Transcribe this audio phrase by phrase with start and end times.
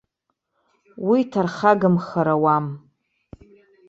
[1.09, 2.65] Уи ҭархагамхар ауам.